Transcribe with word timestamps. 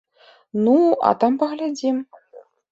Ну, 0.67 0.77
а 1.11 1.13
там 1.25 1.39
паглядзім! 1.45 2.03